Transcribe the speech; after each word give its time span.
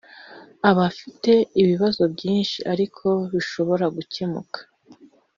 afite 0.89 1.31
ibibazo 1.61 2.03
byinshi 2.13 2.57
ariko 2.73 3.07
bishobora 3.31 3.85
gucyemuka 3.95 4.59